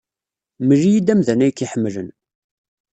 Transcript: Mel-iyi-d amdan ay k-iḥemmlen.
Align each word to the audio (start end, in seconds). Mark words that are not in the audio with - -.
Mel-iyi-d 0.67 1.11
amdan 1.13 1.45
ay 1.45 1.51
k-iḥemmlen. 1.51 2.09